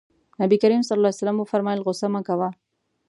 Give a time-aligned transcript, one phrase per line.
[0.41, 0.91] نبي کريم ص
[1.41, 2.49] وفرمايل غوسه مه کوه.